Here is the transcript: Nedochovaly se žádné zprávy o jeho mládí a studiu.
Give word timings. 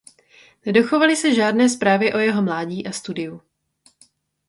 Nedochovaly 0.65 1.15
se 1.15 1.35
žádné 1.35 1.69
zprávy 1.69 2.13
o 2.13 2.17
jeho 2.17 2.41
mládí 2.41 2.87
a 2.87 2.91
studiu. 2.91 3.41